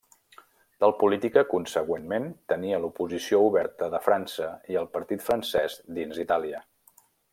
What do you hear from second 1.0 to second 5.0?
política consegüentment tenia l'oposició oberta de França i el